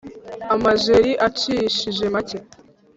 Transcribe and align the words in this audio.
Amajeri 0.53 1.11
acishije 1.27 2.05
make 2.13 2.37